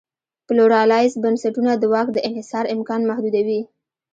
پلورالایز 0.47 1.13
بنسټونه 1.23 1.71
د 1.77 1.83
واک 1.93 2.07
دانحصار 2.15 2.65
امکان 2.75 3.01
محدودوي. 3.09 3.61